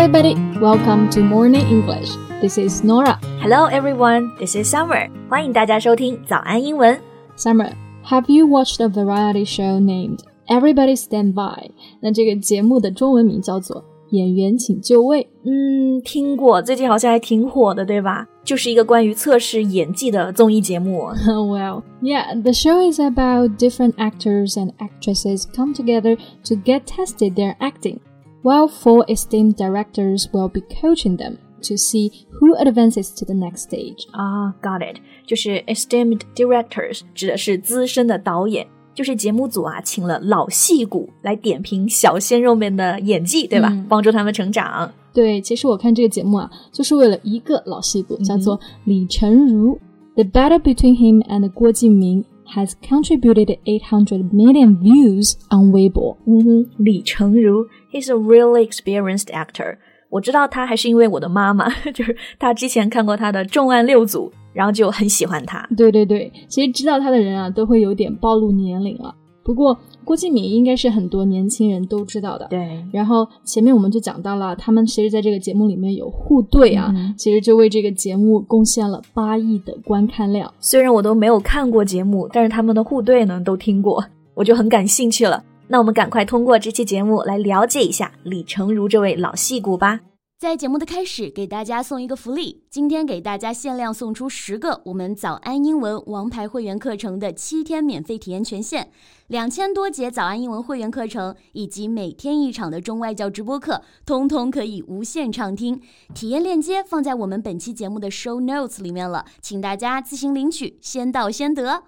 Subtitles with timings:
[0.00, 2.08] everybody, welcome to Morning English.
[2.40, 3.18] This is Nora.
[3.40, 5.10] Hello everyone, this is Summer.
[5.28, 6.98] 欢迎大家收听早安英文。
[7.36, 7.72] Summer,
[8.06, 11.72] have you watched a variety show named Everybody Stand By？
[12.00, 15.24] 那这个节目的中文名叫做《演员请就位》。
[15.44, 18.26] 嗯，听过，最近好像还挺火的，对吧？
[18.44, 21.10] 就是一个关于测试演技的综艺节目。
[21.26, 27.34] well, yeah, the show is about different actors and actresses come together to get tested
[27.34, 27.98] their acting,
[28.42, 33.68] while four esteemed directors will be coaching them to see who advances to the next
[33.68, 34.06] stage.
[34.12, 38.66] 啊、g o t it，就是 esteemed directors，指的是资深的导演。
[38.94, 43.68] 就是节目组啊，请了老戏骨来点评小鲜肉们的演技，对吧？
[43.70, 44.90] 嗯帮助他们成长。
[45.12, 49.78] 对，其实我看这个节目啊，就是为了一个老戏骨，叫做李成儒。
[50.14, 52.24] The battle between him and 郭敬明
[52.55, 56.17] has contributed 800 million views on Weibo.
[56.25, 59.77] 嗯哼，李成儒，he's a really experienced actor。
[60.09, 65.65] 我知道他还是因为我的妈妈，就是他之前看过他的《重案六组》，然后就很喜欢他。
[65.77, 69.15] 对对对，其实知道他的人啊，都会有点暴露年龄了。
[69.43, 72.47] 不过郭敬明应该是很多年轻人都知道的。
[72.49, 80.53] 对，然后前面我们就讲到了，他们其实在这个节目里面有互怼啊，嗯其实就为这个节目贡献了八亿的观看量。
[80.59, 84.03] 虽然我都没有看过节目，但是他们的互怼呢都听过，
[84.35, 85.43] 我就很感兴趣了。
[85.67, 90.01] 那我们赶快通过这期节目来了解一下李成儒这位老戏骨吧。
[90.41, 98.87] 在节目的开始，给大家送一个福利，今天给大家限量送出十个我们早安英文王牌会员课程的七天免费体验权限，
[99.27, 105.79] 两千多节早安英文会员课程以及每天一场的中外教直播课，通通可以无限畅听。
[106.15, 111.83] 体验链接放在我们本期节目的 show notes 里面了，请大家自行领取，先到先得。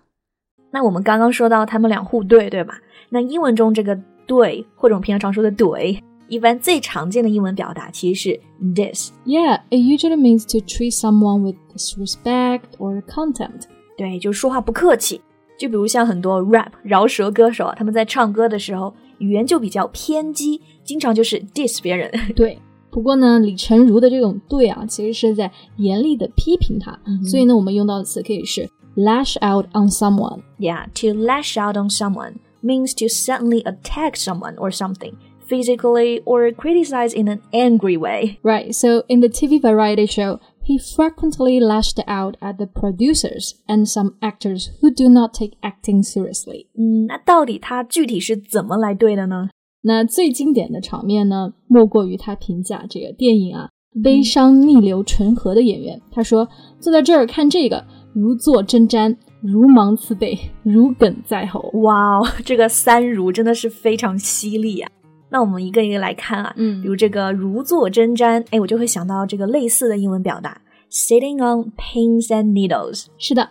[0.69, 2.77] 那我们刚刚说到他们俩互怼，对吧？
[3.09, 8.41] 那英文中这个对，或者我们平常常说的怼，一般最常见的英文表达其实是
[8.74, 9.10] this。
[9.24, 13.62] Yeah, it usually means to treat someone with disrespect or contempt.
[13.97, 15.20] 对，就是说话不客气。
[15.59, 22.09] 就比如像很多 rap 饶舌歌手啊，他们在唱歌的时候语言就比较偏激，经常就是 diss 别人。
[22.36, 22.56] 对，
[22.91, 30.42] 不过呢，李成儒的这种对啊，其实是在严厉的批评他，嗯所以呢，我们用到的词可以是 lash out on someone。
[30.60, 35.14] Yeah, to lash out on someone means to suddenly attack someone or something
[35.53, 38.38] physically or criticize in an angry way.
[38.42, 43.88] Right, so in the TV variety show, he frequently lashed out at the producers and
[43.88, 46.66] some actors who do not take acting seriously.
[46.76, 49.48] 嗯，那到底他具体是怎么来对的呢？
[49.82, 53.70] 那最经典的场面呢，莫过于他评价这个电影啊《
[54.03, 55.98] 悲伤逆流成河》的演员。
[56.10, 57.82] 他说：“坐在这儿看这个，
[58.12, 61.70] 如坐针毡，如芒刺背，如鲠在喉。
[61.84, 64.91] 哇哦，这个三如真的是非常犀利呀、
[65.32, 70.60] 那我们一个一个来看啊，嗯比如这个如坐针毡，哎，我就会想到这个类似的英文表达，
[70.91, 73.06] sitting on pins and needles。
[73.19, 73.48] 是的，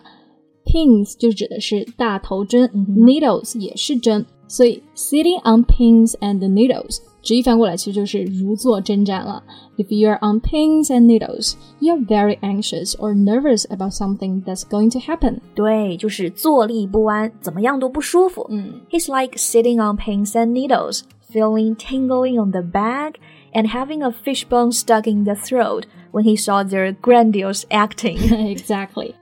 [0.64, 6.98] pins 就指的是大头针、嗯哼 n e e d l e s 也是针，所以 sitting on pins and needles
[7.22, 9.42] 直译翻过来其实就是如坐针毡了。
[9.76, 14.98] If you're on pins and needles, you're very anxious or nervous about something that's going to
[14.98, 15.40] happen.
[15.54, 18.46] 对，就是坐立不安，怎么样都不舒服。
[18.50, 23.14] 嗯 He's like sitting on pins and needles, feeling tingling on the back
[23.52, 28.18] and having a fishbone stuck in the throat when he saw their grandiose acting.
[28.48, 29.14] exactly.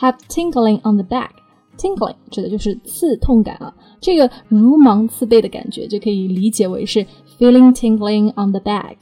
[0.00, 1.30] Have tingling on the back.
[1.76, 7.04] Tingling 指的就是刺痛感啊，这个如芒刺背的感觉就可以理解为是
[7.38, 8.96] feeling tingling on the back。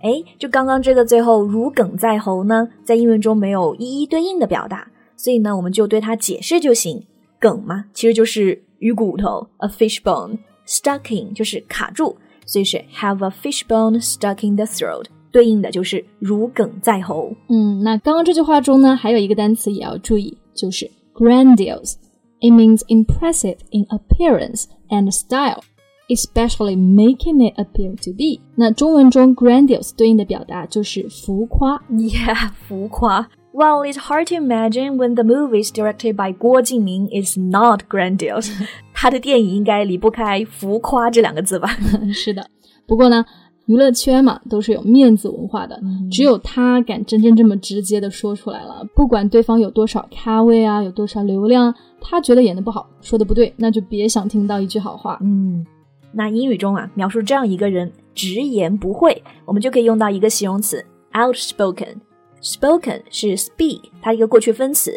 [0.00, 7.04] 哎，就刚刚这个最后如鲠在喉呢，在英文中没有一一对应的表达，所以呢，我们就对它解释就行。
[7.38, 10.38] 鲠嘛，其实就是鱼骨头，a fish bone。
[10.70, 17.32] stuck in 就是卡住，所以是 have a fish bone stuck in the throat，对应的就是如鲠在喉。
[17.48, 25.62] 嗯，那刚刚这句话中呢，还有一个单词也要注意，就是 grandiose。It means impressive in appearance and style,
[26.08, 28.42] especially making it appear to be。
[28.54, 31.82] 那中文中 grandiose 对应的表达就是浮夸。
[31.90, 33.30] Yeah，浮夸。
[33.54, 38.52] Well, it's hard to imagine when the movie is directed by 郭敬明 is not grandiose 。
[39.01, 41.67] 他的电影应该离不开浮夸这两个字吧？
[42.13, 42.45] 是的，
[42.85, 43.25] 不过呢，
[43.65, 45.81] 娱乐圈嘛，都是有面子文化的，
[46.11, 48.85] 只有他敢真正这么直接的说出来了。
[48.93, 55.17] 不管对方有多少咖位啊，有多少流量，他觉得演的不好，说的不对，那就别想听到一句好话。
[55.23, 55.65] 嗯，
[56.11, 61.95] 那英语中啊，描述这样一个人直言不讳，我们就可以用到一个形容词 outspoken。
[62.39, 64.91] spoken 是 speak，它一个过去分词，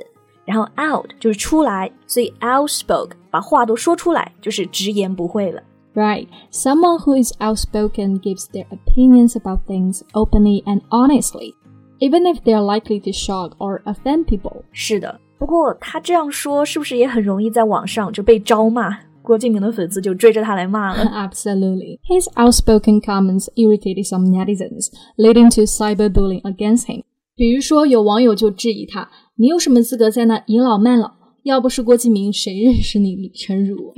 [0.46, 5.62] 然后 out 就是出来，所以 outspoke 把话都说出来，就是直言不讳了。
[5.94, 6.28] Right.
[6.52, 11.54] Someone who is outspoken gives their opinions about things openly and honestly,
[12.00, 14.64] even if they are likely to shock or offend people.
[14.72, 18.98] 是的，不过他这样说是不是也很容易在网上就被招骂？
[19.22, 21.04] 郭敬明的粉丝就追着他来骂了。
[21.06, 22.00] Absolutely.
[22.08, 24.88] His outspoken comments irritated some netizens,
[25.18, 27.04] leading to cyberbullying against him.
[27.37, 31.13] 比如说，有网友就质疑他：“你有什么资格在那倚老卖老？
[31.43, 33.93] 要不是郭敬明，谁认识你李成儒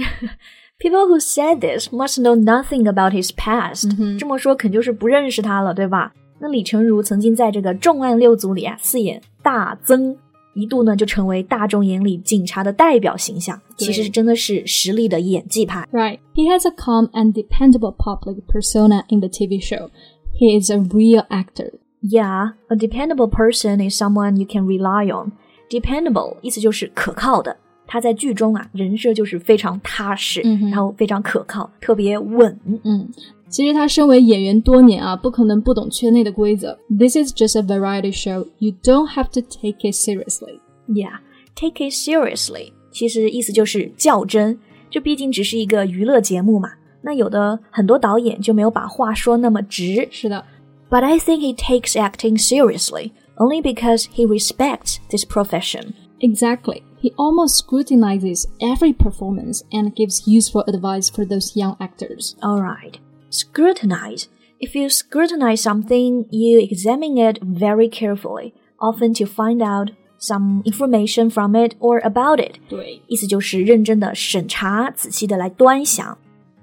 [0.79, 6.12] People who said this must know nothing about his past、这么说肯就是不认识他了，对吧？
[6.41, 10.17] 那李成儒曾经在这个重案六组里啊饰演大曾，
[10.55, 13.59] 一度呢就成为大众眼里警察的代表形象。
[13.77, 15.87] 其实真的是实力的演技派。
[15.93, 16.19] Right.
[16.35, 19.91] He has a calm and dependable public persona in the TV show.
[20.39, 21.73] He is a real actor.
[22.08, 25.32] Yeah, a dependable person is someone you can rely on.
[25.69, 27.56] Dependable 意思就是可靠的。
[27.88, 32.58] 他在剧中啊，人设就是非常踏实，嗯然后非常可靠，特别稳。
[32.85, 33.08] 嗯，
[33.49, 36.76] 其实他身为演员多年啊，不可能不懂圈内的规则。
[36.88, 38.47] This is just a variety show.
[38.58, 40.61] You don't have to take it seriously.
[40.88, 41.19] Yeah,
[41.55, 42.73] take it seriously.
[42.91, 44.58] 其实意思就是较真，
[44.91, 46.70] 这毕竟只是一个娱乐节目嘛。
[47.03, 50.08] 那有的很多导演就没有把话说那么直。
[50.11, 50.44] 是的，
[50.89, 55.95] But I think he takes acting seriously only because he respects this profession.
[56.19, 56.83] Exactly.
[57.00, 62.36] He almost scrutinizes every performance and gives useful advice for those young actors.
[62.44, 63.00] All right.
[63.30, 64.28] Scrutinize.
[64.60, 69.89] If you scrutinize something, you examine it very carefully, often to find out
[70.19, 72.60] some information from it or about it.
[72.69, 76.16] 对，意思就是认真的审查，仔细的来端详。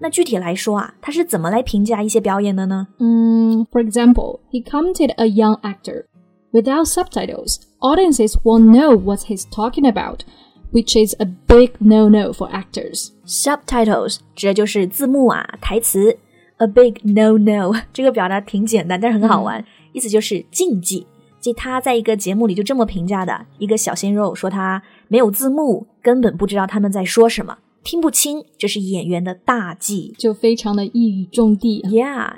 [0.03, 2.89] 那具体来说啊，他是怎么来评价一些表演的呢？
[2.99, 6.03] 嗯，For example, he commented a young actor.
[6.51, 10.19] Without subtitles, audiences won't know what he's talking about,
[10.73, 13.11] which is a big no-no for actors.
[13.25, 16.17] Subtitles 指的就是字幕啊，台词。
[16.57, 19.63] A big no no，这个表达挺简单，但是很好玩，
[19.93, 21.07] 意思就是禁忌。
[21.39, 30.13] 即他在一个节目里就这么评价的：一个小鲜肉说他没有字幕，根本不知道他们在说什么，听不清，这是演员的大忌。
[30.17, 31.81] 就非常的一语中的。
[31.83, 32.37] Yeah,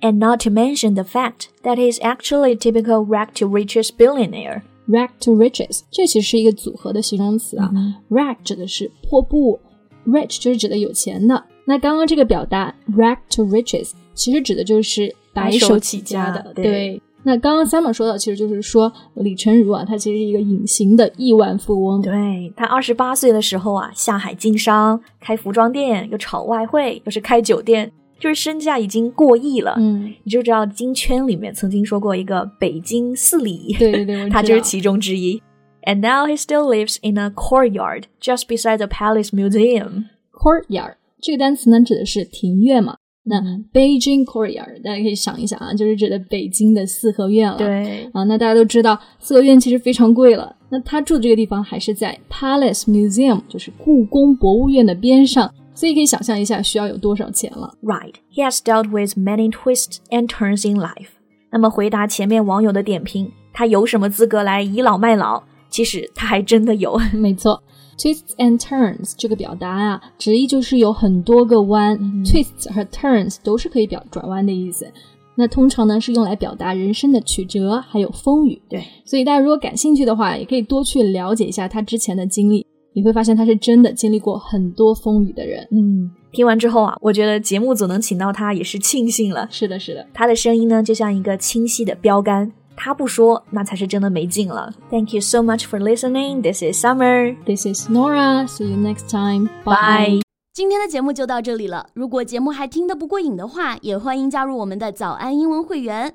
[0.00, 4.62] and not to mention the fact that he's actually a typical rag to riches billionaire.
[4.88, 7.70] Rag to riches，这其实是一个组合的形容词啊。
[8.08, 9.60] Rag 指的是破布
[10.06, 11.44] ，rich 就是指的有钱的。
[11.66, 16.54] 那刚刚这个表达 rag to riches，其实指的就是白手起家的。
[16.54, 22.00] 对那刚刚 Summer 说到，其实就是说李成儒啊，他其实是一个隐形的亿万富翁。
[22.00, 29.74] 对他二十八岁的时候啊，下海经商，开服装店，又炒外汇，又是开酒店，就是身价已经过亿了。
[29.76, 35.42] 嗯，你就知道金圈里面曾经说过一个北京四里，对对对， 他就是其中之一。
[35.82, 40.04] And now he still lives in a courtyard just beside the Palace Museum.
[40.32, 42.97] courtyard 这个单词呢，指的是庭院嘛。
[43.24, 47.58] 那嗯 Beijing courtyard，大家可以想一想啊，就是指的北京的四合院了。
[47.58, 50.56] 对，啊，那大家都知道四合院其实非常贵了。
[50.70, 57.74] 那他住的这个地方还是在 Palace Museum，就是故宫博物院的边上，所以可以想象一下需要有多少钱了。
[57.82, 61.08] Right, he has dealt with many twists and turns in life.
[61.50, 65.42] 那么回答前面网友的点评，他有什么资格来倚老卖老？
[65.70, 66.98] 其实他还真的有。
[67.12, 67.62] 没错
[67.98, 74.86] ，twists and turns 这个表达啊，直译就是有很多个弯、t w i s t s 和 turns 都是可以表转弯的意思。
[75.34, 78.60] 那通常呢是用来表达人生的曲折，还有风雨。
[78.68, 85.64] 对，所以大家如果感兴趣的话，也可以多去了解一下他之前的经历，你会发现他是真的经历过很多风雨的人。
[85.70, 89.46] 嗯，听完之后啊，我觉得节目组能请到他也是庆幸了。
[89.48, 90.04] 是的，是的。
[90.12, 94.72] 他的声音呢，就像一个清晰的标杆，他不说，那才是真的没劲了。
[94.88, 96.40] Thank you so much for listening.
[96.40, 97.36] This is Summer.
[97.44, 98.46] This is Nora.
[98.46, 99.48] See you next time.
[99.64, 100.22] Bye.
[100.54, 101.88] 今天的节目就到这里了。
[101.94, 106.14] 如果节目还听得不过瘾的话，也欢迎加入我们的早安英文会员。